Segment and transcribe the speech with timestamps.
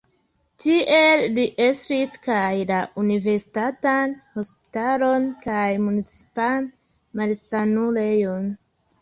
[0.63, 6.69] Tiel li estris kaj la universitatan hospitalon kaj municipan
[7.23, 8.51] malsanulejon.